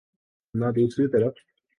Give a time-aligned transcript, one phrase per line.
[0.53, 1.33] نہ دوسری طرف۔